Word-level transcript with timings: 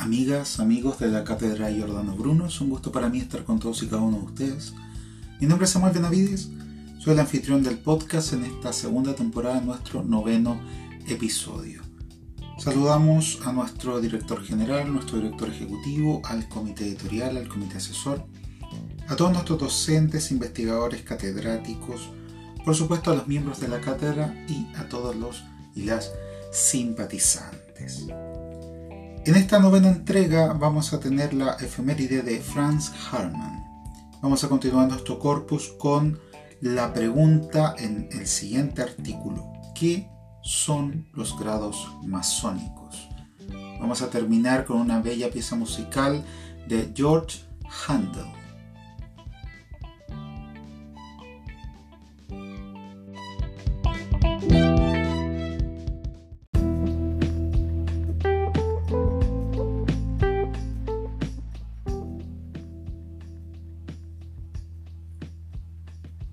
Amigas, 0.00 0.60
amigos 0.60 0.98
de 0.98 1.08
la 1.08 1.24
Cátedra 1.24 1.70
Giordano 1.70 2.16
Bruno, 2.16 2.46
es 2.46 2.58
un 2.62 2.70
gusto 2.70 2.90
para 2.90 3.10
mí 3.10 3.18
estar 3.18 3.44
con 3.44 3.58
todos 3.58 3.82
y 3.82 3.86
cada 3.86 4.00
uno 4.00 4.16
de 4.16 4.24
ustedes. 4.24 4.72
Mi 5.38 5.46
nombre 5.46 5.66
es 5.66 5.72
Samuel 5.72 5.92
Benavides, 5.92 6.48
soy 6.98 7.12
el 7.12 7.20
anfitrión 7.20 7.62
del 7.62 7.76
podcast 7.76 8.32
en 8.32 8.46
esta 8.46 8.72
segunda 8.72 9.14
temporada, 9.14 9.60
nuestro 9.60 10.02
noveno 10.02 10.58
episodio. 11.06 11.82
Saludamos 12.56 13.40
a 13.44 13.52
nuestro 13.52 14.00
director 14.00 14.42
general, 14.42 14.90
nuestro 14.90 15.18
director 15.18 15.50
ejecutivo, 15.50 16.22
al 16.24 16.48
comité 16.48 16.86
editorial, 16.86 17.36
al 17.36 17.48
comité 17.48 17.76
asesor, 17.76 18.24
a 19.06 19.16
todos 19.16 19.32
nuestros 19.32 19.58
docentes, 19.58 20.30
investigadores, 20.30 21.02
catedráticos, 21.02 22.08
por 22.64 22.74
supuesto 22.74 23.10
a 23.10 23.16
los 23.16 23.28
miembros 23.28 23.60
de 23.60 23.68
la 23.68 23.82
cátedra 23.82 24.34
y 24.48 24.66
a 24.76 24.88
todos 24.88 25.14
los 25.14 25.44
y 25.74 25.82
las 25.82 26.10
simpatizantes. 26.52 28.06
En 29.26 29.36
esta 29.36 29.58
novena 29.58 29.88
entrega 29.88 30.54
vamos 30.54 30.94
a 30.94 30.98
tener 30.98 31.34
la 31.34 31.52
efeméride 31.60 32.22
de 32.22 32.40
Franz 32.40 32.90
Hartmann. 33.12 33.62
Vamos 34.22 34.42
a 34.44 34.48
continuar 34.48 34.88
nuestro 34.88 35.18
corpus 35.18 35.74
con 35.78 36.18
la 36.62 36.92
pregunta 36.94 37.74
en 37.78 38.08
el 38.12 38.26
siguiente 38.26 38.80
artículo. 38.80 39.52
¿Qué 39.74 40.08
son 40.42 41.06
los 41.12 41.38
grados 41.38 41.86
masónicos? 42.02 43.08
Vamos 43.78 44.00
a 44.00 44.08
terminar 44.08 44.64
con 44.64 44.78
una 44.78 45.00
bella 45.02 45.30
pieza 45.30 45.54
musical 45.54 46.24
de 46.66 46.90
George 46.96 47.40
Handel. 47.86 48.39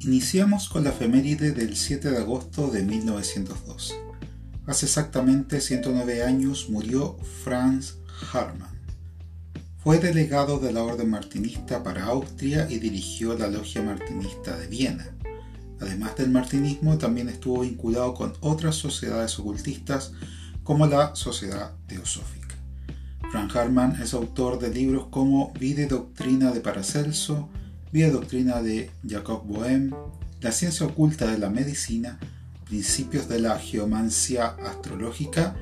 Iniciamos 0.08 0.69
con 0.69 0.86
la 0.86 0.91
efeméride 0.91 1.52
del 1.52 1.75
7 1.75 2.11
de 2.11 2.19
agosto 2.19 2.69
de 2.69 2.81
1912. 2.81 3.94
Hace 4.66 4.86
exactamente 4.86 5.59
109 5.59 6.23
años 6.23 6.69
murió 6.69 7.17
Franz 7.44 7.95
Hartmann. 8.31 8.80
Fue 9.83 9.99
delegado 9.99 10.59
de 10.59 10.72
la 10.72 10.81
Orden 10.81 11.09
Martinista 11.09 11.83
para 11.83 12.05
Austria 12.05 12.67
y 12.69 12.80
dirigió 12.80 13.38
la 13.38 13.49
Logia 13.49 13.81
Martinista 13.81 14.55
de 14.55 14.67
Viena. 14.67 15.14
Además 15.81 16.16
del 16.16 16.31
martinismo, 16.31 16.97
también 16.97 17.27
estuvo 17.27 17.59
vinculado 17.64 18.14
con 18.14 18.31
otras 18.39 18.75
sociedades 18.75 19.38
ocultistas 19.39 20.14
como 20.64 20.88
la 20.88 21.17
Sociedad 21.17 21.73
Teosófica. 21.86 22.55
Franz 23.30 23.53
Hartmann 23.53 24.02
es 24.02 24.14
autor 24.14 24.58
de 24.58 24.73
libros 24.73 25.08
como 25.09 25.52
Vida 25.59 25.81
y 25.81 25.88
Doctrina 25.88 26.53
de 26.53 26.61
Paracelso, 26.61 27.49
Doctrina 28.06 28.62
de 28.62 28.92
Jacob 29.08 29.44
Bohem, 29.45 29.92
La 30.40 30.52
ciencia 30.52 30.86
oculta 30.86 31.26
de 31.31 31.40
la 31.40 31.50
medicina, 31.50 32.20
Principios 32.66 33.28
de 33.28 33.39
la 33.39 33.58
geomancia 33.58 34.45
astrológica, 34.45 35.56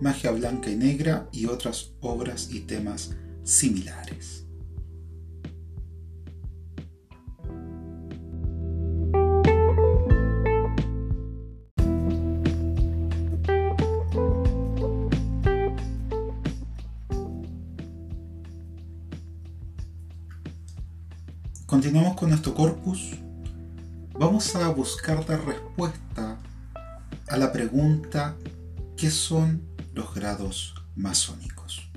Magia 0.00 0.32
blanca 0.32 0.68
y 0.68 0.76
negra 0.76 1.28
y 1.32 1.46
otras 1.46 1.92
obras 2.00 2.48
y 2.50 2.60
temas 2.60 3.12
similares. 3.44 4.45
Continuamos 21.76 22.16
con 22.16 22.30
nuestro 22.30 22.54
corpus. 22.54 23.10
Vamos 24.18 24.56
a 24.56 24.66
buscar 24.70 25.26
dar 25.26 25.44
respuesta 25.44 26.38
a 27.28 27.36
la 27.36 27.52
pregunta 27.52 28.34
¿qué 28.96 29.10
son 29.10 29.60
los 29.92 30.14
grados 30.14 30.74
masónicos? 30.96 31.90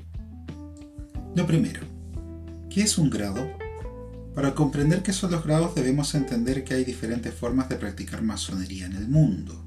Lo 1.34 1.48
primero, 1.48 1.80
¿qué 2.70 2.82
es 2.82 2.98
un 2.98 3.10
grado? 3.10 3.50
Para 4.36 4.54
comprender 4.54 5.02
qué 5.02 5.14
son 5.14 5.32
los 5.32 5.46
grados 5.46 5.76
debemos 5.76 6.14
entender 6.14 6.66
que 6.66 6.74
hay 6.74 6.84
diferentes 6.84 7.34
formas 7.34 7.70
de 7.70 7.78
practicar 7.78 8.22
masonería 8.22 8.86
en 8.86 8.98
el 8.98 9.08
mundo. 9.08 9.66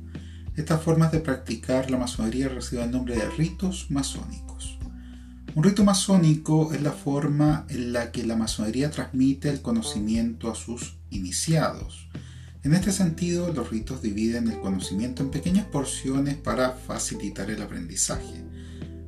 Estas 0.54 0.82
formas 0.82 1.10
de 1.10 1.20
practicar 1.20 1.90
la 1.90 1.96
masonería 1.96 2.50
reciben 2.50 2.84
el 2.84 2.90
nombre 2.90 3.16
de 3.16 3.30
ritos 3.30 3.90
masónicos. 3.90 4.51
Un 5.54 5.64
rito 5.64 5.84
masónico 5.84 6.72
es 6.72 6.80
la 6.80 6.92
forma 6.92 7.66
en 7.68 7.92
la 7.92 8.10
que 8.10 8.24
la 8.24 8.36
masonería 8.36 8.90
transmite 8.90 9.50
el 9.50 9.60
conocimiento 9.60 10.50
a 10.50 10.54
sus 10.54 10.96
iniciados. 11.10 12.08
En 12.62 12.72
este 12.72 12.90
sentido, 12.90 13.52
los 13.52 13.68
ritos 13.68 14.00
dividen 14.00 14.48
el 14.50 14.60
conocimiento 14.60 15.22
en 15.22 15.30
pequeñas 15.30 15.66
porciones 15.66 16.36
para 16.36 16.70
facilitar 16.70 17.50
el 17.50 17.60
aprendizaje. 17.60 18.42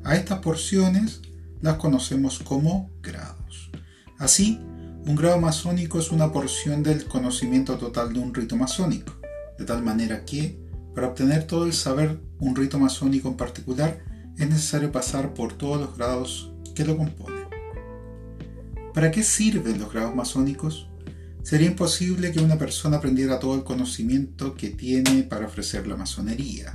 A 0.05 0.17
estas 0.17 0.41
porciones 0.41 1.23
las 1.63 1.77
conocemos 1.77 2.41
como 2.41 2.91
grados. 3.03 3.71
Así, 4.19 4.61
un 5.07 5.17
grado 5.17 5.41
masónico 5.41 5.99
es 5.99 6.13
una 6.13 6.31
porción 6.31 6.83
del 6.83 7.07
conocimiento 7.07 7.79
total 7.79 8.13
de 8.13 8.19
un 8.19 8.35
rito 8.35 8.57
masónico, 8.57 9.15
de 9.59 9.65
tal 9.65 9.83
manera 9.83 10.27
que, 10.27 10.61
para 10.95 11.07
obtener 11.07 11.47
todo 11.47 11.65
el 11.65 11.73
saber 11.73 12.21
un 12.39 12.55
rito 12.55 12.79
masónico 12.79 13.29
en 13.29 13.39
particular, 13.39 14.14
es 14.39 14.49
necesario 14.49 14.91
pasar 14.91 15.35
por 15.35 15.53
todos 15.53 15.81
los 15.81 15.97
grados 15.97 16.53
que 16.75 16.85
lo 16.85 16.97
componen. 16.97 17.45
¿Para 18.93 19.11
qué 19.11 19.23
sirven 19.23 19.79
los 19.79 19.93
grados 19.93 20.15
masónicos? 20.15 20.89
Sería 21.43 21.67
imposible 21.67 22.33
que 22.33 22.41
una 22.41 22.57
persona 22.57 22.97
aprendiera 22.97 23.39
todo 23.39 23.55
el 23.55 23.65
conocimiento 23.65 24.55
que 24.55 24.71
tiene 24.71 25.25
para 25.25 25.47
ofrecer 25.47 25.87
la 25.87 25.97
masonería. 25.97 26.73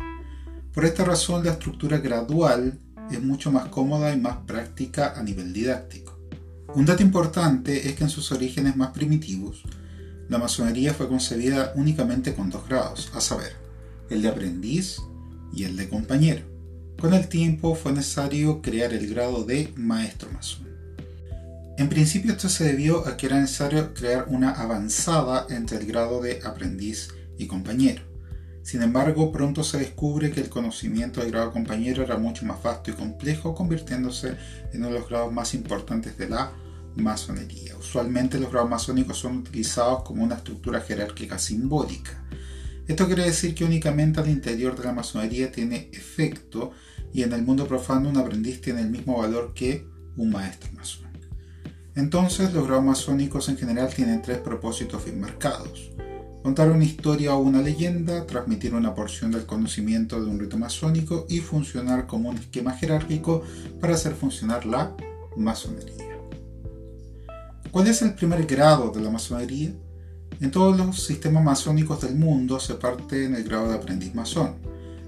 Por 0.74 0.86
esta 0.86 1.04
razón, 1.04 1.44
la 1.44 1.54
estructura 1.54 1.98
gradual 1.98 2.80
es 3.10 3.22
mucho 3.22 3.52
más 3.52 3.70
cómoda 3.70 4.14
y 4.14 4.20
más 4.20 4.38
práctica 4.46 5.14
a 5.18 5.24
nivel 5.24 5.54
didáctico. 5.54 6.20
Un 6.76 6.86
dato 6.86 7.02
importante 7.02 7.90
es 7.90 7.96
que 7.96 8.04
en 8.04 8.10
sus 8.10 8.32
orígenes 8.32 8.76
más 8.76 8.92
primitivos, 8.92 9.64
la 10.30 10.38
masonería 10.38 10.94
fue 10.94 11.08
concebida 11.08 11.74
únicamente 11.76 12.36
con 12.36 12.52
dos 12.52 12.68
grados, 12.68 13.12
a 13.16 13.22
saber, 13.22 13.54
el 14.12 14.22
de 14.22 14.28
aprendiz 14.28 15.02
y 15.52 15.64
el 15.64 15.76
de 15.76 15.90
compañero. 15.90 16.59
Con 17.00 17.14
el 17.14 17.30
tiempo 17.30 17.76
fue 17.76 17.94
necesario 17.94 18.62
crear 18.62 18.92
el 18.94 19.08
grado 19.14 19.46
de 19.46 19.72
maestro 19.78 20.30
masón. 20.34 20.68
En 21.78 21.88
principio 21.88 22.34
esto 22.34 22.50
se 22.50 22.66
debió 22.66 23.08
a 23.08 23.16
que 23.16 23.28
era 23.28 23.40
necesario 23.40 23.94
crear 23.94 24.26
una 24.28 24.52
avanzada 24.52 25.48
entre 25.50 25.78
el 25.78 25.86
grado 25.86 26.22
de 26.22 26.42
aprendiz 26.44 27.14
y 27.38 27.48
compañero. 27.48 28.02
Sin 28.64 28.82
embargo, 28.82 29.32
pronto 29.32 29.64
se 29.64 29.78
descubre 29.78 30.30
que 30.32 30.42
el 30.42 30.50
conocimiento 30.50 31.22
del 31.22 31.32
grado 31.32 31.54
compañero 31.54 32.04
era 32.04 32.18
mucho 32.18 32.46
más 32.46 32.62
vasto 32.62 32.92
y 32.92 32.96
complejo, 32.96 33.56
convirtiéndose 33.56 34.36
en 34.74 34.82
uno 34.82 34.88
de 34.88 35.00
los 35.00 35.08
grados 35.08 35.32
más 35.32 35.54
importantes 35.54 36.18
de 36.18 36.28
la 36.28 36.52
masonería. 36.98 37.78
Usualmente 37.78 38.42
los 38.42 38.52
grados 38.52 38.70
masónicos 38.70 39.18
son 39.18 39.38
utilizados 39.38 40.04
como 40.04 40.26
una 40.26 40.36
estructura 40.36 40.82
jerárquica 40.82 41.40
simbólica. 41.40 42.22
Esto 42.90 43.06
quiere 43.06 43.24
decir 43.24 43.54
que 43.54 43.64
únicamente 43.64 44.20
al 44.20 44.28
interior 44.28 44.76
de 44.76 44.84
la 44.84 44.92
masonería 44.92 45.52
tiene 45.52 45.92
efecto 45.94 46.72
y 47.14 47.22
en 47.22 47.34
el 47.34 47.44
mundo 47.44 47.68
profano 47.68 48.10
un 48.10 48.18
aprendiz 48.18 48.62
tiene 48.62 48.82
el 48.82 48.90
mismo 48.90 49.20
valor 49.20 49.54
que 49.54 49.88
un 50.18 50.32
maestro 50.32 50.72
masón. 50.74 51.08
Entonces 51.96 52.52
los 52.52 52.66
grados 52.66 52.84
masónicos 52.84 53.48
en 53.48 53.58
general 53.58 53.94
tienen 53.94 54.24
tres 54.24 54.40
propósitos 54.40 55.06
bien 55.06 55.20
marcados. 55.20 55.92
Contar 56.42 56.72
una 56.72 56.84
historia 56.84 57.36
o 57.36 57.40
una 57.40 57.62
leyenda, 57.62 58.26
transmitir 58.26 58.74
una 58.74 58.96
porción 58.96 59.30
del 59.30 59.46
conocimiento 59.46 60.20
de 60.20 60.28
un 60.28 60.40
rito 60.40 60.58
masónico 60.58 61.28
y 61.30 61.42
funcionar 61.42 62.08
como 62.08 62.30
un 62.30 62.38
esquema 62.38 62.74
jerárquico 62.74 63.44
para 63.80 63.94
hacer 63.94 64.16
funcionar 64.16 64.66
la 64.66 64.96
masonería. 65.38 66.18
¿Cuál 67.70 67.86
es 67.86 68.02
el 68.02 68.16
primer 68.16 68.48
grado 68.48 68.90
de 68.90 69.02
la 69.02 69.12
masonería? 69.12 69.76
En 70.42 70.52
todos 70.52 70.78
los 70.78 71.04
sistemas 71.04 71.44
masónicos 71.44 72.00
del 72.00 72.16
mundo 72.16 72.62
se 72.62 72.76
parte 72.76 73.26
en 73.26 73.36
el 73.36 73.44
grado 73.44 73.70
de 73.70 73.76
aprendiz 73.76 74.16
masón. 74.16 74.56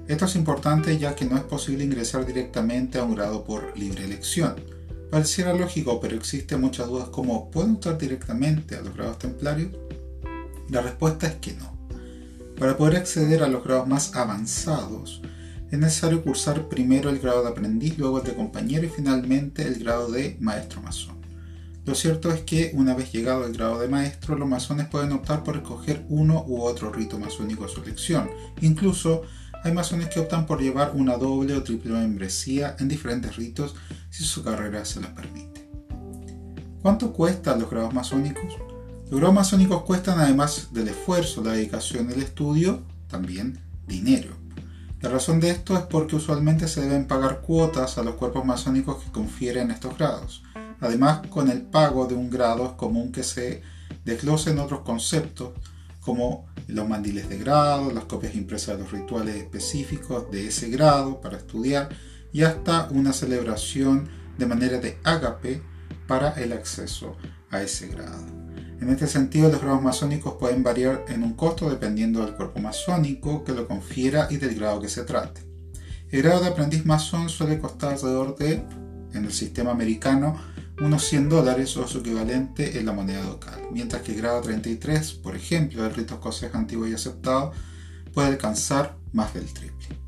Esto 0.06 0.26
es 0.26 0.36
importante 0.36 0.98
ya 0.98 1.16
que 1.16 1.24
no 1.24 1.38
es 1.38 1.44
posible 1.44 1.86
ingresar 1.86 2.26
directamente 2.26 3.00
a 3.00 3.04
un 3.04 3.16
grado 3.16 3.46
por 3.46 3.78
libre 3.78 4.04
elección. 4.04 4.56
Pareciera 5.10 5.54
lógico, 5.54 6.02
pero 6.02 6.18
existen 6.18 6.60
muchas 6.60 6.88
dudas 6.88 7.08
como 7.10 7.50
¿puedo 7.50 7.68
entrar 7.68 7.98
directamente 7.98 8.76
a 8.76 8.82
los 8.82 8.94
grados 8.94 9.20
templarios? 9.20 9.70
La 10.70 10.82
respuesta 10.82 11.28
es 11.28 11.36
que 11.36 11.54
no. 11.54 11.78
Para 12.60 12.76
poder 12.76 12.98
acceder 12.98 13.42
a 13.42 13.48
los 13.48 13.64
grados 13.64 13.88
más 13.88 14.14
avanzados, 14.16 15.22
es 15.72 15.80
necesario 15.80 16.22
cursar 16.22 16.68
primero 16.68 17.10
el 17.10 17.20
grado 17.20 17.44
de 17.44 17.50
aprendiz, 17.50 17.98
luego 17.98 18.20
el 18.20 18.26
de 18.26 18.36
compañero 18.36 18.86
y 18.86 18.90
finalmente 18.90 19.66
el 19.66 19.82
grado 19.82 20.12
de 20.12 20.36
maestro 20.42 20.82
masón. 20.82 21.21
Lo 21.86 21.96
cierto 21.96 22.32
es 22.32 22.42
que 22.42 22.72
una 22.76 22.94
vez 22.94 23.12
llegado 23.12 23.44
al 23.44 23.54
grado 23.54 23.80
de 23.80 23.88
maestro, 23.88 24.38
los 24.38 24.48
masones 24.48 24.88
pueden 24.88 25.12
optar 25.14 25.44
por 25.44 25.58
escoger 25.58 26.06
uno 26.10 26.46
u 26.48 26.62
otro 26.62 26.92
rito 26.92 27.18
masónico 27.18 27.66
a 27.66 27.70
su 27.70 27.82
elección. 27.82 28.30
Incluso 28.62 29.24
hay 29.64 29.72
masones 29.72 30.10
que 30.10 30.20
optan 30.20 30.46
por 30.46 30.62
llevar 30.62 30.92
una 30.96 31.18
doble 31.18 31.56
o 31.56 31.64
triple 31.64 31.94
membresía 31.94 32.76
en 32.80 32.88
diferentes 32.88 33.36
ritos 33.36 33.76
si 34.10 34.24
su 34.24 34.44
carrera 34.44 34.86
se 34.86 35.02
lo 35.02 35.14
permite. 35.14 35.68
¿Cuánto 36.82 37.14
cuestan 37.14 37.60
los 37.60 37.70
grados 37.70 37.94
masónicos? 37.94 38.56
Los 39.10 39.20
grados 39.20 39.36
masónicos 39.36 39.84
cuestan 39.84 40.20
además 40.20 40.70
del 40.72 40.88
esfuerzo, 40.88 41.44
la 41.44 41.54
dedicación, 41.54 42.12
el 42.12 42.22
estudio, 42.22 42.82
también 43.08 43.60
dinero. 43.88 44.36
La 45.02 45.10
razón 45.10 45.40
de 45.40 45.50
esto 45.50 45.76
es 45.76 45.84
porque 45.84 46.16
usualmente 46.16 46.68
se 46.68 46.82
deben 46.82 47.06
pagar 47.06 47.42
cuotas 47.42 47.98
a 47.98 48.04
los 48.04 48.16
cuerpos 48.16 48.46
masónicos 48.46 49.04
que 49.04 49.12
confieren 49.12 49.72
estos 49.72 49.98
grados. 49.98 50.44
Además, 50.82 51.22
con 51.30 51.50
el 51.50 51.62
pago 51.62 52.08
de 52.08 52.16
un 52.16 52.30
grado 52.30 52.66
es 52.66 52.72
común 52.72 53.12
que 53.12 53.24
se 53.24 53.62
desglosen 54.04 54.60
otros 54.60 54.82
conceptos 54.82 55.52
como 56.02 56.48
los 56.68 56.90
mandiles 56.90 57.30
de 57.30 57.38
grado, 57.38 57.92
las 57.92 58.06
copias 58.06 58.36
impresas 58.36 58.76
de 58.76 58.84
los 58.84 58.92
rituales 58.92 59.36
específicos 59.36 60.30
de 60.32 60.48
ese 60.48 60.70
grado 60.70 61.22
para 61.22 61.38
estudiar 61.38 61.90
y 62.34 62.44
hasta 62.44 62.88
una 62.92 63.14
celebración 63.14 64.10
de 64.38 64.46
manera 64.48 64.80
de 64.80 64.98
ágape 65.04 65.62
para 66.08 66.32
el 66.32 66.52
acceso 66.54 67.16
a 67.52 67.62
ese 67.62 67.88
grado. 67.88 68.26
En 68.82 68.90
este 68.90 69.06
sentido, 69.06 69.52
los 69.52 69.62
grados 69.62 69.84
masónicos 69.84 70.36
pueden 70.40 70.64
variar 70.64 71.06
en 71.08 71.22
un 71.22 71.34
costo 71.34 71.70
dependiendo 71.70 72.26
del 72.26 72.34
cuerpo 72.34 72.60
masónico 72.60 73.44
que 73.44 73.54
lo 73.54 73.68
confiera 73.68 74.28
y 74.32 74.38
del 74.38 74.56
grado 74.56 74.82
que 74.82 74.90
se 74.90 75.04
trate. 75.04 75.44
El 76.10 76.24
grado 76.24 76.42
de 76.42 76.48
aprendiz 76.48 76.84
masón 76.86 77.30
suele 77.30 77.60
costar 77.60 77.94
alrededor 77.94 78.36
de, 78.38 78.64
en 79.14 79.26
el 79.26 79.32
sistema 79.32 79.70
americano, 79.70 80.36
unos 80.82 81.04
100 81.06 81.30
dólares 81.30 81.78
o 81.78 81.88
su 81.88 82.00
equivalente 82.00 82.80
en 82.80 82.88
la 82.88 82.92
moneda 82.92 83.24
local, 83.24 83.62
mientras 83.72 84.02
que 84.02 84.14
el 84.14 84.18
grado 84.18 84.42
33, 84.42 85.14
por 85.14 85.36
ejemplo, 85.36 85.84
del 85.84 85.94
rito 85.94 86.16
escocés 86.16 86.54
antiguo 86.56 86.88
y 86.88 86.94
aceptado, 86.94 87.52
puede 88.14 88.30
alcanzar 88.30 88.98
más 89.14 89.34
del 89.34 89.46
triple. 89.46 90.00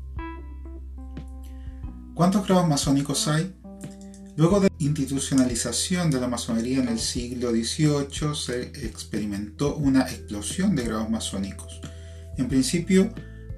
¿Cuántos 2.14 2.46
grados 2.46 2.68
masónicos 2.68 3.28
hay? 3.28 3.54
Luego 4.36 4.58
de 4.58 4.68
la 4.68 4.74
institucionalización 4.78 6.10
de 6.10 6.20
la 6.20 6.26
masonería 6.26 6.78
en 6.78 6.88
el 6.88 6.98
siglo 6.98 7.50
XVIII 7.50 8.34
se 8.34 8.62
experimentó 8.86 9.76
una 9.76 10.02
explosión 10.02 10.74
de 10.74 10.84
grados 10.84 11.08
masónicos. 11.08 11.80
En 12.36 12.48
principio, 12.48 13.14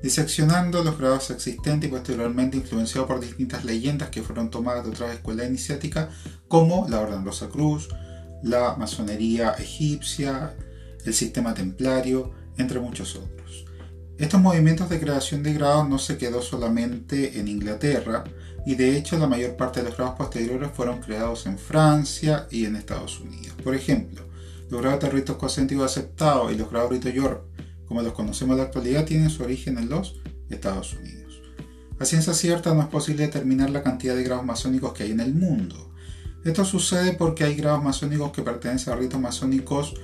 diseccionando 0.06 0.84
los 0.84 0.98
grados 0.98 1.30
existentes 1.30 1.88
y 1.88 1.90
posteriormente 1.90 2.56
influenciado 2.56 3.08
por 3.08 3.18
distintas 3.18 3.64
leyendas 3.64 4.08
que 4.08 4.22
fueron 4.22 4.50
tomadas 4.52 4.84
de 4.84 4.90
otras 4.90 5.14
escuelas 5.14 5.48
iniciáticas 5.48 6.10
como 6.46 6.86
la 6.88 7.00
Orden 7.00 7.24
Rosa 7.24 7.48
Cruz, 7.48 7.88
la 8.40 8.76
masonería 8.76 9.56
egipcia, 9.58 10.54
el 11.04 11.12
sistema 11.12 11.54
templario, 11.54 12.30
entre 12.56 12.78
muchos 12.78 13.16
otros. 13.16 13.64
Estos 14.16 14.40
movimientos 14.40 14.88
de 14.88 15.00
creación 15.00 15.42
de 15.42 15.54
grados 15.54 15.88
no 15.88 15.98
se 15.98 16.16
quedó 16.16 16.40
solamente 16.40 17.40
en 17.40 17.48
Inglaterra 17.48 18.22
y 18.64 18.76
de 18.76 18.96
hecho 18.96 19.18
la 19.18 19.26
mayor 19.26 19.56
parte 19.56 19.80
de 19.80 19.88
los 19.88 19.96
grados 19.96 20.14
posteriores 20.14 20.70
fueron 20.72 21.00
creados 21.00 21.46
en 21.46 21.58
Francia 21.58 22.46
y 22.48 22.64
en 22.66 22.76
Estados 22.76 23.18
Unidos. 23.18 23.56
Por 23.64 23.74
ejemplo, 23.74 24.22
los 24.70 24.80
grados 24.80 25.00
de 25.00 25.10
rito 25.10 25.32
escocéntico 25.32 25.82
aceptado 25.82 26.52
y 26.52 26.54
los 26.54 26.70
grados 26.70 26.92
rito 26.92 27.08
York 27.08 27.55
como 27.86 28.02
los 28.02 28.12
conocemos 28.12 28.54
en 28.54 28.58
la 28.58 28.64
actualidad, 28.64 29.04
tienen 29.04 29.30
su 29.30 29.42
origen 29.42 29.78
en 29.78 29.88
los 29.88 30.20
Estados 30.50 30.94
Unidos. 30.94 31.42
A 31.98 32.04
ciencia 32.04 32.34
cierta 32.34 32.74
no 32.74 32.82
es 32.82 32.88
posible 32.88 33.24
determinar 33.24 33.70
la 33.70 33.82
cantidad 33.82 34.14
de 34.14 34.22
grados 34.22 34.44
masónicos 34.44 34.92
que 34.92 35.04
hay 35.04 35.12
en 35.12 35.20
el 35.20 35.34
mundo. 35.34 35.90
Esto 36.44 36.64
sucede 36.64 37.14
porque 37.14 37.44
hay 37.44 37.54
grados 37.54 37.82
masónicos 37.82 38.32
que 38.32 38.42
pertenecen 38.42 38.92
a 38.92 38.96
ritos 38.96 39.20
masónicos 39.20 39.94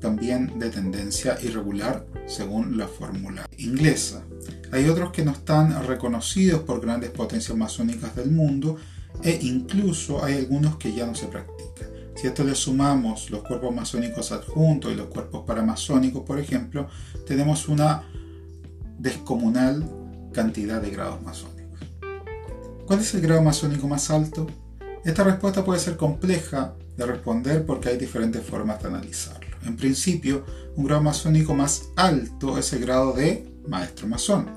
también 0.00 0.58
de 0.58 0.68
tendencia 0.68 1.38
irregular 1.42 2.06
según 2.26 2.76
la 2.76 2.88
fórmula 2.88 3.46
inglesa. 3.56 4.24
Hay 4.72 4.88
otros 4.88 5.12
que 5.12 5.24
no 5.24 5.30
están 5.30 5.86
reconocidos 5.86 6.62
por 6.62 6.80
grandes 6.80 7.10
potencias 7.10 7.56
masónicas 7.56 8.16
del 8.16 8.30
mundo 8.30 8.76
e 9.22 9.38
incluso 9.42 10.24
hay 10.24 10.38
algunos 10.38 10.76
que 10.76 10.92
ya 10.92 11.06
no 11.06 11.14
se 11.14 11.28
practican. 11.28 11.88
Si 12.14 12.26
a 12.26 12.30
esto 12.30 12.44
le 12.44 12.54
sumamos 12.54 13.30
los 13.30 13.42
cuerpos 13.42 13.74
masónicos 13.74 14.32
adjuntos 14.32 14.92
y 14.92 14.94
los 14.94 15.06
cuerpos 15.06 15.44
paramasónicos, 15.46 16.22
por 16.24 16.38
ejemplo, 16.38 16.88
tenemos 17.26 17.68
una 17.68 18.04
descomunal 18.98 19.84
cantidad 20.32 20.80
de 20.80 20.90
grados 20.90 21.22
masónicos. 21.22 21.80
¿Cuál 22.86 23.00
es 23.00 23.14
el 23.14 23.22
grado 23.22 23.42
masónico 23.42 23.88
más 23.88 24.10
alto? 24.10 24.46
Esta 25.04 25.24
respuesta 25.24 25.64
puede 25.64 25.80
ser 25.80 25.96
compleja 25.96 26.74
de 26.96 27.06
responder 27.06 27.64
porque 27.64 27.88
hay 27.88 27.96
diferentes 27.96 28.44
formas 28.44 28.82
de 28.82 28.88
analizarlo. 28.88 29.56
En 29.64 29.76
principio, 29.76 30.44
un 30.76 30.84
grado 30.84 31.02
masónico 31.02 31.54
más 31.54 31.88
alto 31.96 32.58
es 32.58 32.72
el 32.72 32.80
grado 32.80 33.12
de 33.12 33.52
maestro 33.66 34.06
masón. 34.06 34.50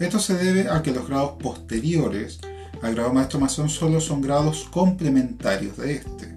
Esto 0.00 0.18
se 0.18 0.34
debe 0.34 0.68
a 0.68 0.82
que 0.82 0.92
los 0.92 1.06
grados 1.06 1.34
posteriores 1.40 2.40
al 2.82 2.94
grado 2.94 3.12
maestro 3.12 3.38
masón 3.38 3.68
solo 3.68 4.00
son 4.00 4.20
grados 4.20 4.66
complementarios 4.70 5.76
de 5.76 5.94
este. 5.94 6.33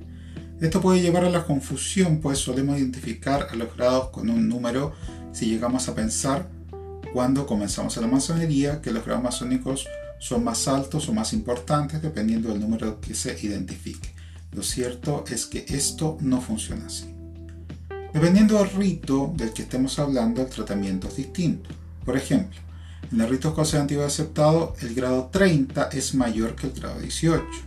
Esto 0.59 0.81
puede 0.81 1.01
llevar 1.01 1.23
a 1.23 1.29
la 1.29 1.45
confusión, 1.45 2.19
pues 2.19 2.39
solemos 2.39 2.79
identificar 2.79 3.47
a 3.51 3.55
los 3.55 3.75
grados 3.75 4.09
con 4.09 4.29
un 4.29 4.49
número 4.49 4.93
si 5.31 5.45
llegamos 5.45 5.87
a 5.87 5.93
pensar 5.93 6.49
cuando 7.13 7.45
comenzamos 7.45 7.95
en 7.97 8.03
la 8.03 8.09
masonería 8.09 8.81
que 8.81 8.91
los 8.91 9.05
grados 9.05 9.23
masónicos 9.23 9.87
son 10.19 10.43
más 10.43 10.67
altos 10.67 11.07
o 11.09 11.13
más 11.13 11.31
importantes 11.33 12.01
dependiendo 12.01 12.49
del 12.49 12.59
número 12.59 12.99
que 12.99 13.13
se 13.13 13.37
identifique. 13.39 14.09
Lo 14.51 14.63
cierto 14.63 15.23
es 15.29 15.45
que 15.45 15.63
esto 15.69 16.17
no 16.21 16.41
funciona 16.41 16.87
así. 16.87 17.05
Dependiendo 18.11 18.57
del 18.57 18.71
rito 18.71 19.31
del 19.35 19.53
que 19.53 19.61
estemos 19.61 19.99
hablando, 19.99 20.41
el 20.41 20.49
tratamiento 20.49 21.07
es 21.07 21.17
distinto. 21.17 21.69
Por 22.03 22.17
ejemplo, 22.17 22.57
en 23.11 23.21
el 23.21 23.29
rito 23.29 23.49
escocés 23.49 23.79
antiguo 23.79 24.05
aceptado, 24.05 24.73
el 24.81 24.95
grado 24.95 25.29
30 25.31 25.89
es 25.91 26.15
mayor 26.15 26.55
que 26.55 26.67
el 26.67 26.73
grado 26.73 26.99
18. 26.99 27.66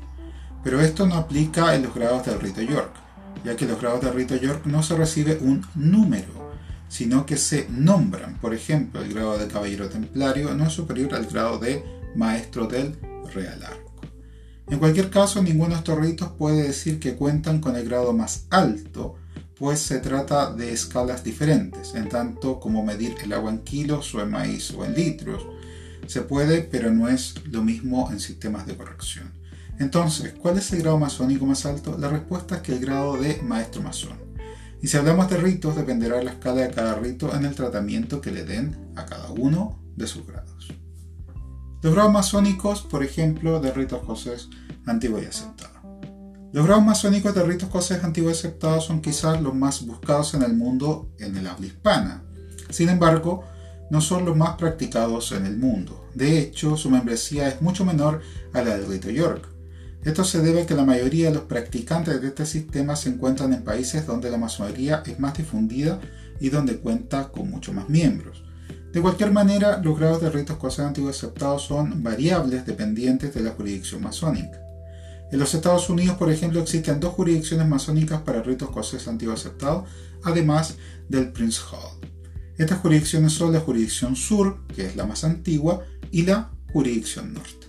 Pero 0.62 0.80
esto 0.80 1.06
no 1.06 1.14
aplica 1.14 1.74
en 1.74 1.82
los 1.82 1.94
grados 1.94 2.26
del 2.26 2.40
rito 2.40 2.60
York, 2.60 2.92
ya 3.44 3.56
que 3.56 3.66
los 3.66 3.80
grados 3.80 4.02
del 4.02 4.14
rito 4.14 4.36
York 4.36 4.66
no 4.66 4.82
se 4.82 4.96
recibe 4.96 5.38
un 5.40 5.66
número, 5.74 6.52
sino 6.88 7.24
que 7.24 7.36
se 7.36 7.66
nombran. 7.70 8.36
Por 8.38 8.52
ejemplo, 8.52 9.00
el 9.00 9.14
grado 9.14 9.38
de 9.38 9.48
caballero 9.48 9.88
templario 9.88 10.54
no 10.54 10.66
es 10.66 10.72
superior 10.72 11.14
al 11.14 11.26
grado 11.26 11.58
de 11.58 11.84
maestro 12.14 12.66
del 12.66 12.98
real 13.32 13.62
arco. 13.62 13.90
En 14.68 14.78
cualquier 14.78 15.10
caso, 15.10 15.42
ninguno 15.42 15.70
de 15.70 15.76
estos 15.76 15.98
ritos 15.98 16.32
puede 16.38 16.62
decir 16.62 17.00
que 17.00 17.16
cuentan 17.16 17.60
con 17.60 17.74
el 17.76 17.88
grado 17.88 18.12
más 18.12 18.46
alto, 18.50 19.16
pues 19.56 19.80
se 19.80 19.98
trata 19.98 20.52
de 20.52 20.72
escalas 20.72 21.24
diferentes, 21.24 21.94
en 21.94 22.08
tanto 22.08 22.60
como 22.60 22.84
medir 22.84 23.14
el 23.22 23.32
agua 23.32 23.50
en 23.50 23.58
kilos 23.58 24.14
o 24.14 24.22
en 24.22 24.30
maíz 24.30 24.70
o 24.72 24.84
en 24.84 24.94
litros. 24.94 25.44
Se 26.06 26.22
puede, 26.22 26.62
pero 26.62 26.90
no 26.92 27.08
es 27.08 27.34
lo 27.46 27.62
mismo 27.62 28.10
en 28.10 28.20
sistemas 28.20 28.66
de 28.66 28.76
corrección. 28.76 29.39
Entonces, 29.80 30.34
¿cuál 30.34 30.58
es 30.58 30.70
el 30.72 30.82
grado 30.82 30.98
masónico 30.98 31.46
más 31.46 31.64
alto? 31.64 31.96
La 31.98 32.08
respuesta 32.08 32.56
es 32.56 32.60
que 32.62 32.74
el 32.74 32.80
grado 32.80 33.16
de 33.16 33.40
maestro 33.42 33.80
masón. 33.82 34.20
Y 34.82 34.88
si 34.88 34.98
hablamos 34.98 35.30
de 35.30 35.38
ritos, 35.38 35.74
dependerá 35.74 36.22
la 36.22 36.32
escala 36.32 36.60
de 36.60 36.70
cada 36.70 36.94
rito 36.96 37.34
en 37.34 37.46
el 37.46 37.54
tratamiento 37.54 38.20
que 38.20 38.30
le 38.30 38.44
den 38.44 38.92
a 38.94 39.06
cada 39.06 39.30
uno 39.30 39.80
de 39.96 40.06
sus 40.06 40.26
grados. 40.26 40.68
Los 41.82 41.94
grados 41.94 42.12
masónicos, 42.12 42.82
por 42.82 43.02
ejemplo, 43.02 43.58
de 43.58 43.72
ritos 43.72 44.00
escocés 44.00 44.50
antiguo 44.84 45.18
y 45.18 45.24
aceptado. 45.24 45.80
Los 46.52 46.66
grados 46.66 46.84
masónicos 46.84 47.34
de 47.34 47.42
ritos 47.42 47.68
escocés 47.68 48.04
antiguo 48.04 48.28
y 48.28 48.34
aceptado 48.34 48.82
son 48.82 49.00
quizás 49.00 49.40
los 49.40 49.54
más 49.54 49.86
buscados 49.86 50.34
en 50.34 50.42
el 50.42 50.54
mundo 50.54 51.10
en 51.18 51.34
el 51.38 51.46
habla 51.46 51.66
hispana. 51.66 52.22
Sin 52.68 52.90
embargo, 52.90 53.44
no 53.90 54.02
son 54.02 54.26
los 54.26 54.36
más 54.36 54.56
practicados 54.56 55.32
en 55.32 55.46
el 55.46 55.56
mundo. 55.56 56.06
De 56.14 56.38
hecho, 56.38 56.76
su 56.76 56.90
membresía 56.90 57.48
es 57.48 57.62
mucho 57.62 57.86
menor 57.86 58.20
a 58.52 58.60
la 58.60 58.76
del 58.76 58.86
rito 58.86 59.08
York. 59.08 59.49
Esto 60.04 60.24
se 60.24 60.40
debe 60.40 60.62
a 60.62 60.66
que 60.66 60.74
la 60.74 60.84
mayoría 60.84 61.28
de 61.28 61.34
los 61.34 61.44
practicantes 61.44 62.20
de 62.22 62.28
este 62.28 62.46
sistema 62.46 62.96
se 62.96 63.10
encuentran 63.10 63.52
en 63.52 63.64
países 63.64 64.06
donde 64.06 64.30
la 64.30 64.38
masonería 64.38 65.02
es 65.04 65.20
más 65.20 65.36
difundida 65.36 66.00
y 66.40 66.48
donde 66.48 66.78
cuenta 66.78 67.28
con 67.28 67.50
muchos 67.50 67.74
más 67.74 67.88
miembros. 67.88 68.42
De 68.92 69.00
cualquier 69.00 69.30
manera, 69.30 69.80
los 69.82 69.98
grados 69.98 70.20
de 70.20 70.30
ritos 70.30 70.56
escocés 70.56 70.86
antiguos 70.86 71.16
aceptados 71.16 71.62
son 71.62 72.02
variables 72.02 72.66
dependientes 72.66 73.32
de 73.34 73.42
la 73.42 73.50
jurisdicción 73.50 74.02
masónica. 74.02 74.58
En 75.30 75.38
los 75.38 75.54
Estados 75.54 75.88
Unidos, 75.88 76.16
por 76.16 76.30
ejemplo, 76.32 76.60
existen 76.60 76.98
dos 76.98 77.12
jurisdicciones 77.12 77.68
masónicas 77.68 78.22
para 78.22 78.38
el 78.38 78.44
rito 78.44 78.64
escocés 78.64 79.06
antiguo 79.06 79.34
aceptado, 79.34 79.84
además 80.24 80.76
del 81.08 81.30
Prince 81.30 81.60
Hall. 81.70 82.00
Estas 82.58 82.78
jurisdicciones 82.80 83.32
son 83.32 83.52
la 83.52 83.60
jurisdicción 83.60 84.16
sur, 84.16 84.66
que 84.74 84.86
es 84.86 84.96
la 84.96 85.06
más 85.06 85.22
antigua, 85.22 85.84
y 86.10 86.22
la 86.22 86.50
jurisdicción 86.72 87.32
norte. 87.32 87.59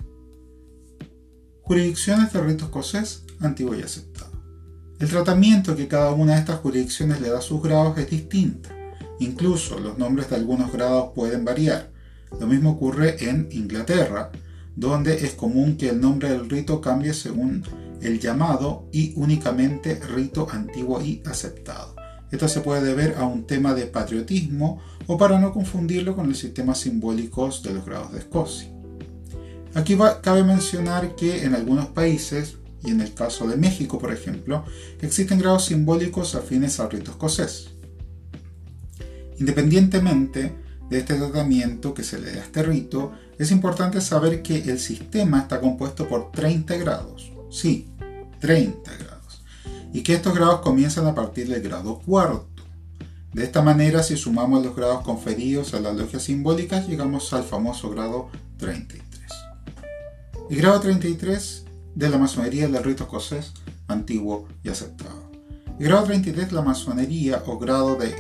Jurisdicciones 1.72 2.34
de 2.34 2.42
rito 2.42 2.66
escocés 2.66 3.24
antiguo 3.40 3.74
y 3.74 3.82
aceptado. 3.82 4.30
El 5.00 5.08
tratamiento 5.08 5.74
que 5.74 5.88
cada 5.88 6.12
una 6.12 6.34
de 6.34 6.40
estas 6.42 6.60
jurisdicciones 6.60 7.22
le 7.22 7.30
da 7.30 7.40
a 7.40 7.42
sus 7.42 7.64
grados 7.64 7.98
es 7.98 8.10
distinto. 8.10 8.68
Incluso 9.22 9.80
los 9.80 9.98
nombres 9.98 10.30
de 10.30 10.36
algunos 10.36 10.74
grados 10.74 11.12
pueden 11.16 11.46
variar. 11.46 11.90
Lo 12.38 12.46
mismo 12.46 12.72
ocurre 12.72 13.24
en 13.24 13.48
Inglaterra, 13.54 14.32
donde 14.76 15.24
es 15.24 15.32
común 15.32 15.78
que 15.78 15.88
el 15.88 16.02
nombre 16.02 16.30
del 16.32 16.50
rito 16.50 16.82
cambie 16.82 17.14
según 17.14 17.64
el 18.02 18.20
llamado 18.20 18.90
y 18.92 19.14
únicamente 19.16 19.96
rito 20.14 20.50
antiguo 20.52 21.02
y 21.02 21.24
aceptado. 21.26 21.96
Esto 22.34 22.50
se 22.50 22.60
puede 22.60 22.84
deber 22.84 23.16
a 23.18 23.24
un 23.24 23.48
tema 23.48 23.74
de 23.74 23.86
patriotismo 23.86 24.82
o 25.08 25.18
para 25.18 25.40
no 25.40 25.54
confundirlo 25.54 26.18
con 26.18 26.26
el 26.26 26.36
sistema 26.36 26.76
simbólicos 26.76 27.64
de 27.64 27.74
los 27.74 27.86
grados 27.86 28.12
de 28.12 28.20
Escocia. 28.20 28.81
Aquí 29.74 29.98
cabe 30.22 30.44
mencionar 30.44 31.16
que 31.16 31.46
en 31.46 31.56
algunos 31.56 31.88
países, 31.88 32.58
y 32.84 32.92
en 32.92 33.02
el 33.02 33.14
caso 33.14 33.48
de 33.48 33.56
México 33.56 34.00
por 34.00 34.12
ejemplo, 34.12 34.66
existen 35.02 35.40
grados 35.40 35.66
simbólicos 35.66 36.36
afines 36.36 36.80
al 36.80 36.92
rito 36.92 37.12
escocés. 37.12 37.70
Independientemente 39.40 40.54
de 40.90 40.98
este 41.00 41.16
tratamiento 41.16 41.94
que 41.94 42.04
se 42.04 42.20
le 42.20 42.34
da 42.34 42.42
a 42.42 42.46
este 42.46 42.64
rito, 42.64 43.14
es 43.38 43.52
importante 43.52 44.02
saber 44.02 44.42
que 44.42 44.58
el 44.70 44.78
sistema 44.78 45.40
está 45.40 45.62
compuesto 45.62 46.08
por 46.08 46.32
30 46.32 46.76
grados. 46.78 47.32
Sí, 47.50 47.88
30 48.40 48.98
grados. 48.98 49.44
Y 49.94 50.04
que 50.04 50.14
estos 50.14 50.36
grados 50.36 50.60
comienzan 50.62 51.08
a 51.08 51.16
partir 51.16 51.48
del 51.48 51.62
grado 51.62 52.00
cuarto. 52.00 52.48
De 53.34 53.46
esta 53.46 53.62
manera, 53.62 54.04
si 54.04 54.18
sumamos 54.18 54.66
los 54.66 54.76
grados 54.76 55.02
conferidos 55.04 55.74
a 55.74 55.80
las 55.80 55.96
logias 55.96 56.24
simbólicas, 56.24 56.88
llegamos 56.88 57.32
al 57.32 57.46
famoso 57.46 57.90
grado 57.90 58.30
33. 58.58 59.11
El 60.52 60.58
grado 60.58 60.82
33 60.82 61.64
de 61.96 62.10
la 62.10 62.18
masonería 62.18 62.68
del 62.68 62.84
rito 62.84 63.06
escocés 63.06 63.54
antiguo 63.88 64.50
y 64.62 64.68
aceptado. 64.68 65.32
El 65.80 65.86
grado 65.86 66.04
33 66.04 66.50
de 66.50 66.54
la 66.54 66.62
masonería 66.62 67.42
o 67.46 67.58
grado 67.58 67.96
de 67.96 68.14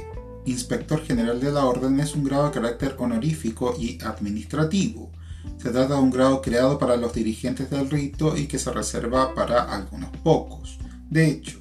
inspector 0.46 1.04
general 1.04 1.42
de 1.42 1.52
la 1.52 1.66
orden 1.66 2.00
es 2.00 2.16
un 2.16 2.24
grado 2.24 2.46
de 2.46 2.52
carácter 2.52 2.96
honorífico 3.00 3.76
y 3.78 4.02
administrativo. 4.02 5.12
Se 5.58 5.72
trata 5.72 5.96
de 5.96 6.00
un 6.00 6.10
grado 6.10 6.42
creado 6.42 6.80
para 6.80 6.96
los 6.96 7.14
dirigentes 7.14 7.70
del 7.70 7.90
rito 7.90 8.38
y 8.38 8.48
que 8.48 8.60
se 8.60 8.72
reserva 8.72 9.36
para 9.36 9.64
algunos 9.64 10.12
pocos. 10.24 10.78
De 11.10 11.28
hecho, 11.28 11.60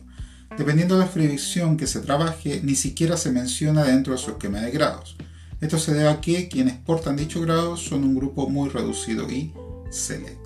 dependiendo 0.57 0.95
de 0.95 1.01
la 1.01 1.11
jurisdicción 1.11 1.77
que 1.77 1.89
se 1.89 1.99
trabaje, 1.99 2.61
ni 2.63 2.77
siquiera 2.77 3.17
se 3.17 3.33
menciona 3.33 3.83
dentro 3.83 4.13
de 4.13 4.21
su 4.21 4.31
esquema 4.31 4.61
de 4.61 4.71
grados. 4.71 5.17
Esto 5.61 5.81
se 5.81 5.95
debe 5.95 6.11
a 6.11 6.21
que 6.21 6.49
quienes 6.49 6.77
portan 6.77 7.17
dicho 7.17 7.41
grado 7.41 7.77
son 7.77 8.05
un 8.05 8.15
grupo 8.15 8.49
muy 8.49 8.69
reducido 8.69 9.29
y 9.29 9.53
selecto. 9.91 10.40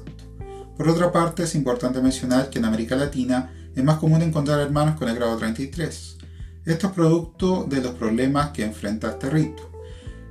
Por 0.76 0.88
otra 0.88 1.12
parte, 1.12 1.44
es 1.44 1.54
importante 1.54 2.00
mencionar 2.00 2.50
que 2.50 2.58
en 2.58 2.64
América 2.64 2.96
Latina 2.96 3.52
es 3.74 3.84
más 3.84 3.98
común 3.98 4.22
encontrar 4.22 4.60
hermanos 4.60 4.96
con 4.98 5.08
el 5.08 5.16
grado 5.16 5.36
33. 5.36 6.18
Esto 6.64 6.86
es 6.86 6.92
producto 6.92 7.64
de 7.64 7.80
los 7.80 7.94
problemas 7.94 8.50
que 8.50 8.64
enfrenta 8.64 9.10
este 9.10 9.30
rito. 9.30 9.70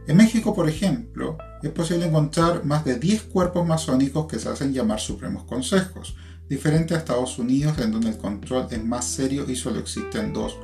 En 0.07 0.17
México, 0.17 0.53
por 0.53 0.67
ejemplo, 0.67 1.37
es 1.61 1.69
posible 1.69 2.05
encontrar 2.05 2.65
más 2.65 2.83
de 2.83 2.99
10 2.99 3.23
cuerpos 3.23 3.65
masónicos 3.65 4.27
que 4.27 4.37
se 4.37 4.49
hacen 4.49 4.73
llamar 4.73 4.99
supremos 4.99 5.45
consejos, 5.45 6.15
diferente 6.49 6.93
a 6.93 6.97
Estados 6.97 7.39
Unidos 7.39 7.77
en 7.79 7.91
donde 7.91 8.09
el 8.09 8.17
control 8.17 8.67
es 8.69 8.83
más 8.83 9.05
serio 9.05 9.45
y 9.49 9.55
solo 9.55 9.79
existen 9.79 10.33
dos 10.33 10.57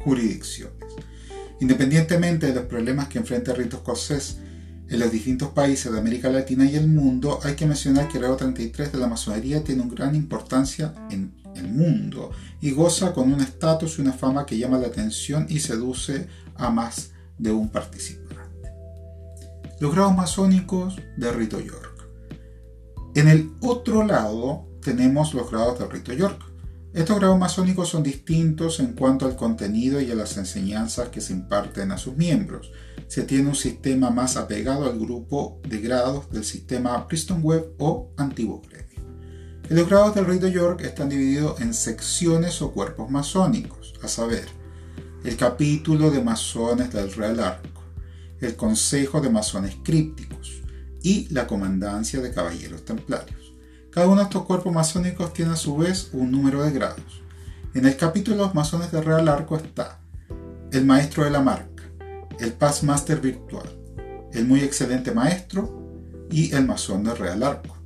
jurisdicciones. 0.00 0.74
Independientemente 1.60 2.48
de 2.48 2.54
los 2.54 2.64
problemas 2.64 3.08
que 3.08 3.18
enfrenta 3.18 3.52
el 3.52 3.58
rito 3.58 3.76
escocés 3.76 4.38
en 4.88 5.00
los 5.00 5.10
distintos 5.10 5.50
países 5.50 5.92
de 5.92 5.98
América 5.98 6.30
Latina 6.30 6.64
y 6.64 6.76
el 6.76 6.88
mundo, 6.88 7.40
hay 7.42 7.54
que 7.54 7.66
mencionar 7.66 8.08
que 8.08 8.16
el 8.16 8.22
grado 8.22 8.36
33 8.36 8.92
de 8.92 8.98
la 8.98 9.06
masonería 9.06 9.62
tiene 9.62 9.82
una 9.82 9.94
gran 9.94 10.14
importancia 10.14 10.94
en 11.10 11.34
el 11.54 11.68
mundo 11.68 12.30
y 12.60 12.70
goza 12.70 13.12
con 13.12 13.32
un 13.32 13.40
estatus 13.40 13.98
y 13.98 14.02
una 14.02 14.12
fama 14.12 14.46
que 14.46 14.56
llama 14.56 14.78
la 14.78 14.86
atención 14.86 15.46
y 15.48 15.60
seduce 15.60 16.26
a 16.56 16.70
más 16.70 17.10
de 17.36 17.50
un 17.50 17.68
participante. 17.68 18.28
Los 19.80 19.94
grados 19.94 20.16
masónicos 20.16 20.96
de 21.16 21.32
Rito 21.32 21.60
York. 21.60 22.08
En 23.14 23.28
el 23.28 23.50
otro 23.60 24.04
lado 24.04 24.66
tenemos 24.82 25.34
los 25.34 25.50
grados 25.50 25.78
de 25.78 25.86
Rito 25.86 26.12
York. 26.12 26.47
Estos 26.94 27.18
grados 27.18 27.38
masónicos 27.38 27.90
son 27.90 28.02
distintos 28.02 28.80
en 28.80 28.94
cuanto 28.94 29.26
al 29.26 29.36
contenido 29.36 30.00
y 30.00 30.10
a 30.10 30.14
las 30.14 30.36
enseñanzas 30.38 31.10
que 31.10 31.20
se 31.20 31.34
imparten 31.34 31.92
a 31.92 31.98
sus 31.98 32.16
miembros 32.16 32.72
se 33.08 33.22
tiene 33.22 33.48
un 33.48 33.54
sistema 33.54 34.10
más 34.10 34.36
apegado 34.36 34.84
al 34.84 34.98
grupo 34.98 35.60
de 35.66 35.80
grados 35.80 36.30
del 36.30 36.44
sistema 36.44 37.08
Princeton 37.08 37.40
Web 37.42 37.72
o 37.78 38.12
antiguo 38.16 38.62
gremio. 38.68 38.88
Los 39.68 39.88
grados 39.88 40.14
del 40.14 40.26
Rey 40.26 40.38
de 40.38 40.52
York 40.52 40.80
están 40.82 41.08
divididos 41.08 41.60
en 41.60 41.74
secciones 41.74 42.62
o 42.62 42.72
cuerpos 42.72 43.10
masónicos, 43.10 43.94
a 44.02 44.08
saber, 44.08 44.46
el 45.24 45.36
capítulo 45.36 46.10
de 46.10 46.22
masones 46.22 46.92
del 46.92 47.12
Real 47.12 47.40
Arco, 47.40 47.82
el 48.40 48.56
consejo 48.56 49.20
de 49.20 49.30
masones 49.30 49.76
crípticos 49.82 50.62
y 51.02 51.28
la 51.32 51.46
comandancia 51.46 52.20
de 52.20 52.32
caballeros 52.32 52.84
templarios. 52.84 53.47
Cada 53.90 54.06
uno 54.06 54.16
de 54.16 54.24
estos 54.24 54.44
cuerpos 54.44 54.72
masónicos 54.72 55.32
tiene 55.32 55.52
a 55.52 55.56
su 55.56 55.76
vez 55.76 56.10
un 56.12 56.30
número 56.30 56.62
de 56.62 56.72
grados. 56.72 57.22
En 57.74 57.86
el 57.86 57.96
capítulo 57.96 58.36
de 58.36 58.42
los 58.42 58.54
masones 58.54 58.92
del 58.92 59.04
Real 59.04 59.28
Arco 59.28 59.56
está 59.56 60.00
el 60.72 60.84
maestro 60.84 61.24
de 61.24 61.30
la 61.30 61.40
marca, 61.40 61.84
el 62.38 62.52
Paz 62.52 62.82
Master 62.82 63.20
virtual, 63.20 63.68
el 64.32 64.46
muy 64.46 64.60
excelente 64.60 65.12
maestro 65.12 65.82
y 66.30 66.54
el 66.54 66.66
masón 66.66 67.04
de 67.04 67.14
Real 67.14 67.42
Arco. 67.42 67.76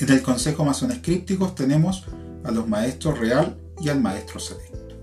En 0.00 0.10
el 0.10 0.22
Consejo 0.22 0.64
Masones 0.64 0.98
Crípticos 1.02 1.54
tenemos 1.54 2.04
a 2.44 2.50
los 2.50 2.68
maestros 2.68 3.18
real 3.18 3.56
y 3.80 3.88
al 3.88 4.00
maestro 4.00 4.40
selecto. 4.40 4.96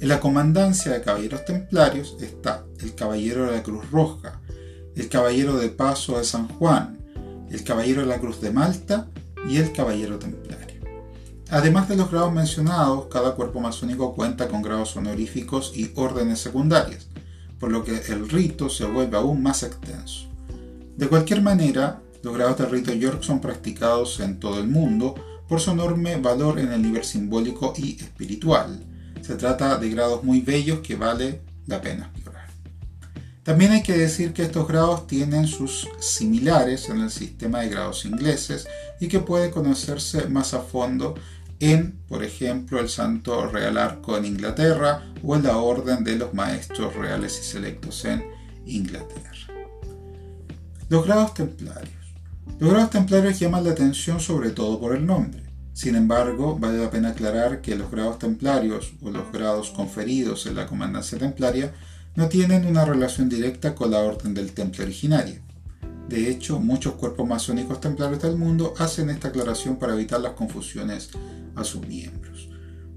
En 0.00 0.08
la 0.08 0.20
comandancia 0.20 0.92
de 0.92 1.02
caballeros 1.02 1.44
templarios 1.44 2.16
está 2.20 2.64
el 2.80 2.94
caballero 2.94 3.46
de 3.46 3.52
la 3.52 3.62
Cruz 3.62 3.90
Roja, 3.90 4.40
el 4.96 5.08
caballero 5.08 5.58
de 5.58 5.68
Paso 5.68 6.18
de 6.18 6.24
San 6.24 6.48
Juan, 6.48 6.98
el 7.50 7.64
caballero 7.64 8.02
de 8.02 8.06
la 8.06 8.18
Cruz 8.18 8.40
de 8.40 8.50
Malta 8.50 9.08
y 9.48 9.56
el 9.56 9.72
caballero 9.72 10.18
templario. 10.18 10.80
Además 11.50 11.88
de 11.88 11.96
los 11.96 12.10
grados 12.10 12.32
mencionados, 12.32 13.06
cada 13.10 13.34
cuerpo 13.34 13.60
masónico 13.60 14.14
cuenta 14.14 14.48
con 14.48 14.62
grados 14.62 14.96
honoríficos 14.96 15.72
y 15.74 15.90
órdenes 15.96 16.38
secundarias, 16.38 17.08
por 17.58 17.72
lo 17.72 17.82
que 17.84 17.96
el 18.08 18.28
rito 18.28 18.68
se 18.68 18.84
vuelve 18.84 19.16
aún 19.16 19.42
más 19.42 19.62
extenso. 19.64 20.28
De 20.96 21.08
cualquier 21.08 21.42
manera, 21.42 22.00
los 22.22 22.34
grados 22.34 22.58
del 22.58 22.70
rito 22.70 22.92
York 22.92 23.22
son 23.22 23.40
practicados 23.40 24.20
en 24.20 24.38
todo 24.38 24.60
el 24.60 24.68
mundo 24.68 25.14
por 25.48 25.60
su 25.60 25.72
enorme 25.72 26.16
valor 26.16 26.60
en 26.60 26.72
el 26.72 26.82
nivel 26.82 27.02
simbólico 27.02 27.72
y 27.76 27.96
espiritual. 27.96 28.84
Se 29.20 29.34
trata 29.34 29.76
de 29.78 29.90
grados 29.90 30.22
muy 30.22 30.40
bellos 30.40 30.80
que 30.80 30.94
vale 30.94 31.40
la 31.66 31.80
pena. 31.80 32.12
También 33.42 33.72
hay 33.72 33.82
que 33.82 33.96
decir 33.96 34.34
que 34.34 34.42
estos 34.42 34.68
grados 34.68 35.06
tienen 35.06 35.46
sus 35.46 35.88
similares 35.98 36.88
en 36.90 37.00
el 37.00 37.10
sistema 37.10 37.60
de 37.60 37.70
grados 37.70 38.04
ingleses 38.04 38.68
y 39.00 39.08
que 39.08 39.20
puede 39.20 39.50
conocerse 39.50 40.26
más 40.28 40.52
a 40.52 40.60
fondo 40.60 41.14
en, 41.58 41.98
por 42.06 42.22
ejemplo, 42.22 42.80
el 42.80 42.88
Santo 42.88 43.46
Real 43.46 43.78
Arco 43.78 44.16
en 44.16 44.26
Inglaterra 44.26 45.02
o 45.22 45.36
en 45.36 45.44
la 45.44 45.56
Orden 45.56 46.04
de 46.04 46.16
los 46.16 46.34
Maestros 46.34 46.94
Reales 46.94 47.38
y 47.40 47.44
Selectos 47.44 48.04
en 48.04 48.24
Inglaterra. 48.66 49.30
Los 50.88 51.06
grados 51.06 51.32
templarios. 51.34 51.94
Los 52.58 52.70
grados 52.72 52.90
templarios 52.90 53.38
llaman 53.38 53.64
la 53.64 53.70
atención 53.70 54.20
sobre 54.20 54.50
todo 54.50 54.78
por 54.78 54.94
el 54.94 55.06
nombre. 55.06 55.44
Sin 55.72 55.94
embargo, 55.94 56.58
vale 56.58 56.78
la 56.78 56.90
pena 56.90 57.10
aclarar 57.10 57.62
que 57.62 57.74
los 57.74 57.90
grados 57.90 58.18
templarios 58.18 58.92
o 59.00 59.10
los 59.10 59.32
grados 59.32 59.70
conferidos 59.70 60.44
en 60.46 60.56
la 60.56 60.66
comandancia 60.66 61.16
templaria 61.16 61.72
no 62.16 62.28
tienen 62.28 62.66
una 62.66 62.84
relación 62.84 63.28
directa 63.28 63.74
con 63.74 63.90
la 63.90 64.00
orden 64.00 64.34
del 64.34 64.52
temple 64.52 64.84
originaria. 64.84 65.40
De 66.08 66.28
hecho, 66.28 66.58
muchos 66.58 66.94
cuerpos 66.94 67.28
masónicos 67.28 67.80
templarios 67.80 68.22
del 68.22 68.36
mundo 68.36 68.74
hacen 68.78 69.10
esta 69.10 69.28
aclaración 69.28 69.76
para 69.76 69.94
evitar 69.94 70.20
las 70.20 70.32
confusiones 70.32 71.10
a 71.54 71.62
sus 71.62 71.86
miembros. 71.86 72.48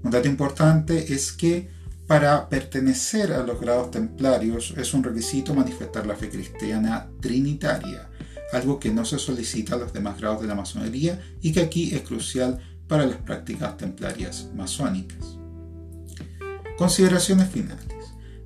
Un 0.02 0.10
dato 0.10 0.28
importante 0.28 1.14
es 1.14 1.32
que 1.32 1.70
para 2.06 2.48
pertenecer 2.48 3.32
a 3.32 3.42
los 3.44 3.60
grados 3.60 3.90
templarios 3.90 4.74
es 4.76 4.92
un 4.92 5.02
requisito 5.04 5.54
manifestar 5.54 6.06
la 6.06 6.16
fe 6.16 6.28
cristiana 6.28 7.08
trinitaria, 7.20 8.10
algo 8.52 8.78
que 8.78 8.90
no 8.90 9.04
se 9.04 9.18
solicita 9.18 9.76
a 9.76 9.78
los 9.78 9.92
demás 9.92 10.20
grados 10.20 10.42
de 10.42 10.48
la 10.48 10.54
masonería 10.54 11.18
y 11.40 11.52
que 11.52 11.60
aquí 11.60 11.94
es 11.94 12.02
crucial 12.02 12.60
para 12.88 13.06
las 13.06 13.16
prácticas 13.18 13.76
templarias 13.76 14.50
masónicas. 14.54 15.38
Consideraciones 16.76 17.48
finales. 17.48 17.93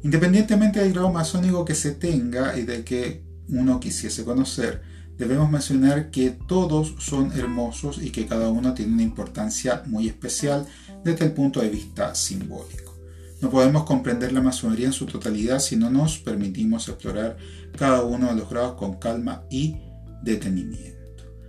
Independientemente 0.03 0.81
del 0.81 0.93
grado 0.93 1.13
masónico 1.13 1.65
que 1.65 1.75
se 1.75 1.93
tenga 1.93 2.57
y 2.57 2.63
de 2.63 2.85
que 2.85 3.25
uno 3.49 3.81
quisiese 3.81 4.25
conocer, 4.25 4.83
debemos 5.17 5.51
mencionar 5.51 6.11
que 6.11 6.31
todos 6.31 6.95
son 7.01 7.33
hermosos 7.33 8.01
y 8.01 8.11
que 8.11 8.27
cada 8.27 8.49
uno 8.51 8.75
tiene 8.75 8.93
una 8.93 9.03
importancia 9.03 9.83
muy 9.87 10.07
especial 10.07 10.67
desde 11.05 11.27
el 11.27 11.33
punto 11.33 11.61
de 11.61 11.71
vista 11.71 12.15
simbólico. 12.15 12.97
No 13.41 13.51
podemos 13.51 13.85
comprender 13.85 14.33
la 14.33 14.41
masonería 14.41 14.87
en 14.87 14.93
su 14.93 15.07
totalidad 15.07 15.61
si 15.61 15.77
no 15.77 15.91
nos 15.91 16.19
permitimos 16.19 16.89
explorar 16.89 17.37
cada 17.77 18.03
uno 18.03 18.29
de 18.29 18.37
los 18.37 18.51
grados 18.51 18.75
con 18.75 18.95
calma 18.95 19.45
y 19.51 19.77
detenimiento. 20.23 20.99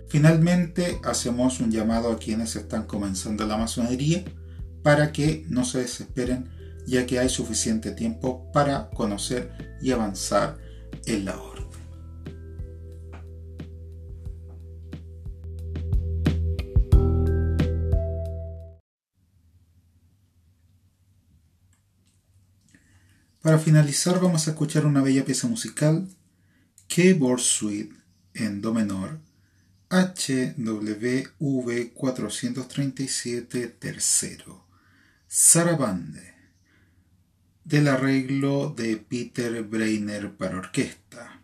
Finalmente, 0.08 1.00
hacemos 1.04 1.60
un 1.60 1.70
llamado 1.70 2.10
a 2.10 2.18
quienes 2.18 2.56
están 2.56 2.84
comenzando 2.84 3.46
la 3.46 3.56
masonería 3.56 4.24
para 4.82 5.12
que 5.12 5.44
no 5.48 5.64
se 5.64 5.78
desesperen 5.78 6.48
ya 6.86 7.06
que 7.06 7.18
hay 7.18 7.28
suficiente 7.28 7.92
tiempo 7.92 8.50
para 8.52 8.90
conocer 8.90 9.78
y 9.82 9.92
avanzar 9.92 10.58
en 11.06 11.24
la 11.24 11.40
obra. 11.40 11.50
Para 23.42 23.58
finalizar 23.58 24.20
vamos 24.20 24.46
a 24.46 24.50
escuchar 24.50 24.84
una 24.84 25.00
bella 25.00 25.24
pieza 25.24 25.48
musical, 25.48 26.06
Keyboard 26.88 27.40
Suite 27.40 27.96
en 28.34 28.60
Do 28.60 28.74
menor, 28.74 29.18
HWV 29.88 31.32
437 31.94 33.66
tercero, 33.68 34.66
Sarabande, 35.26 36.34
del 37.70 37.86
arreglo 37.86 38.74
de 38.76 38.96
Peter 38.96 39.62
Breiner 39.62 40.36
para 40.36 40.58
orquesta, 40.58 41.40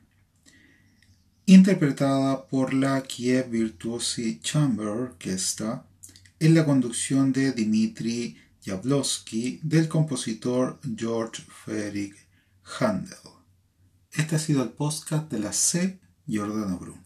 interpretada 1.47 2.49
por 2.49 2.75
la 2.75 3.01
Kiev 3.05 3.49
Virtuosi 3.49 4.41
Chamber 4.41 4.89
Orchestra 4.89 5.87
en 6.41 6.55
la 6.57 6.65
conducción 6.65 7.33
de 7.33 7.53
Dmitri 7.53 8.37
Jablowski 8.65 9.61
del 9.63 9.87
compositor 9.87 10.81
George 10.97 11.45
Frederick 11.65 12.17
Handel. 12.81 13.17
Este 14.11 14.35
ha 14.35 14.41
sido 14.41 14.65
el 14.65 14.71
podcast 14.71 15.31
de 15.31 15.39
la 15.39 15.53
C. 15.53 16.01
Giordano 16.27 16.77
Bruno. 16.77 17.06